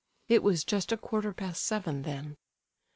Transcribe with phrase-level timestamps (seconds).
[0.27, 2.35] It was just a quarter past seven then.